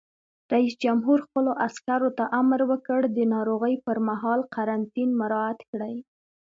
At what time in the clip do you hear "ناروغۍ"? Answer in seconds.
3.33-3.75